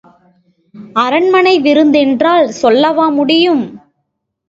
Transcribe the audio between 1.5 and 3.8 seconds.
விருந்தென்றால் சொல்லவா முடியும்?